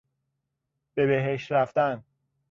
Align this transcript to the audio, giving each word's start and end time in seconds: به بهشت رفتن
به 0.95 1.07
بهشت 1.07 1.51
رفتن 1.51 2.03